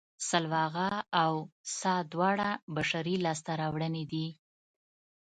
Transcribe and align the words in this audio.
سلواغه 0.29 0.91
او 1.23 1.33
څا 1.77 1.95
دواړه 2.13 2.49
بشري 2.75 3.15
لاسته 3.25 3.51
راوړنې 3.61 4.03
دي 4.11 4.27